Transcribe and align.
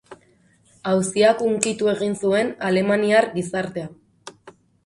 Auziak 0.91 1.43
hunkitu 1.49 1.91
egin 1.93 2.17
zuen 2.23 2.51
alemaniar 2.71 3.29
gizartea. 3.37 3.93